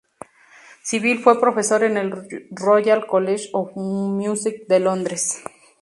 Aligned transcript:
Civil 0.81 1.19
fue 1.19 1.39
profesor 1.39 1.83
en 1.83 1.95
el 1.95 2.11
Royal 2.49 3.05
College 3.05 3.49
of 3.53 3.71
Music 3.75 4.65
de 4.67 4.79
Londres. 4.79 5.43